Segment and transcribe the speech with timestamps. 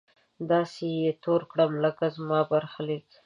[0.49, 3.07] داسې به يې تور کړم لکه زما برخليک!